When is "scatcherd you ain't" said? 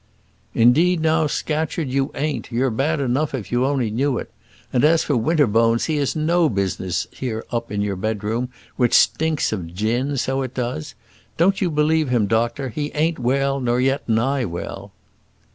1.27-2.51